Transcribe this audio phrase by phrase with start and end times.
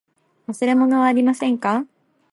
[0.47, 1.85] 忘れ物はありませんか。